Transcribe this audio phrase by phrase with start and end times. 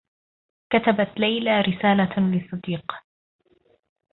[0.73, 2.91] كتبت ليلى رسالة لصديق.